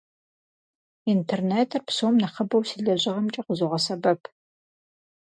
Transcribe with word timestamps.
Интернетыр 1.13 1.81
псом 1.87 2.15
нэхъыбэу 2.21 2.63
си 2.69 2.77
лэжьыгъэмкӏэ 2.85 3.41
къызогъэсэбэп. 3.45 4.21